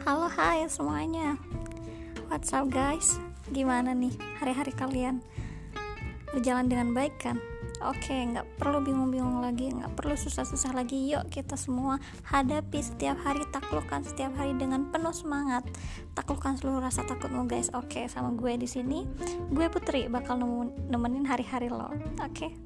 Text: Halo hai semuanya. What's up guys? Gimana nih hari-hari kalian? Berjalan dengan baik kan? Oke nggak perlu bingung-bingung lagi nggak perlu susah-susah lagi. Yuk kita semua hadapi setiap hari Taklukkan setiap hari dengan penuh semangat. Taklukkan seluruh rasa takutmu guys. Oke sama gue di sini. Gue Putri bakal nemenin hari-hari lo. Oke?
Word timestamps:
Halo 0.00 0.32
hai 0.32 0.64
semuanya. 0.64 1.36
What's 2.32 2.56
up 2.56 2.72
guys? 2.72 3.20
Gimana 3.52 3.92
nih 3.92 4.16
hari-hari 4.40 4.72
kalian? 4.72 5.20
Berjalan 6.32 6.72
dengan 6.72 6.96
baik 6.96 7.20
kan? 7.20 7.36
Oke 7.84 8.16
nggak 8.16 8.48
perlu 8.56 8.80
bingung-bingung 8.80 9.44
lagi 9.44 9.68
nggak 9.68 9.92
perlu 10.00 10.16
susah-susah 10.16 10.72
lagi. 10.72 11.12
Yuk 11.12 11.28
kita 11.28 11.52
semua 11.60 12.00
hadapi 12.32 12.80
setiap 12.80 13.20
hari 13.20 13.44
Taklukkan 13.52 14.00
setiap 14.00 14.32
hari 14.40 14.56
dengan 14.56 14.88
penuh 14.88 15.12
semangat. 15.12 15.68
Taklukkan 16.16 16.56
seluruh 16.56 16.80
rasa 16.80 17.04
takutmu 17.04 17.44
guys. 17.44 17.68
Oke 17.76 18.08
sama 18.08 18.32
gue 18.32 18.56
di 18.56 18.64
sini. 18.64 19.04
Gue 19.52 19.68
Putri 19.68 20.08
bakal 20.08 20.40
nemenin 20.88 21.28
hari-hari 21.28 21.68
lo. 21.68 21.92
Oke? 22.24 22.56